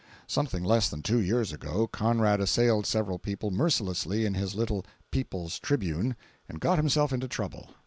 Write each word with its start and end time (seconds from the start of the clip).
[Something 0.25 0.63
less 0.63 0.89
than 0.89 1.03
two 1.03 1.19
years 1.19 1.53
ago, 1.53 1.85
Conrad 1.85 2.41
assailed 2.41 2.87
several 2.87 3.19
people 3.19 3.51
mercilessly 3.51 4.25
in 4.25 4.33
his 4.33 4.55
little 4.55 4.83
"People's 5.11 5.59
Tribune," 5.59 6.15
and 6.49 6.59
got 6.59 6.79
himself 6.79 7.13
into 7.13 7.27
trouble. 7.27 7.69